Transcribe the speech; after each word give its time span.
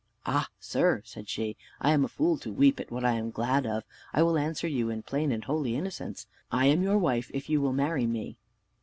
"Ah! 0.25 0.49
sir," 0.59 1.03
said 1.05 1.29
she, 1.29 1.55
"I 1.79 1.91
am 1.91 2.03
a 2.03 2.07
fool 2.07 2.35
to 2.39 2.51
weep 2.51 2.79
at 2.79 2.89
what 2.89 3.05
I 3.05 3.11
am 3.11 3.29
glad 3.29 3.67
of. 3.67 3.83
I 4.13 4.23
will 4.23 4.35
answer 4.35 4.67
you 4.67 4.89
in 4.89 5.03
plain 5.03 5.31
and 5.31 5.43
holy 5.43 5.75
innocence. 5.75 6.25
I 6.51 6.65
am 6.65 6.81
your 6.81 6.97
wife 6.97 7.29
if 7.35 7.49
you 7.51 7.61
will 7.61 7.73
marry 7.73 8.07
me." 8.07 8.37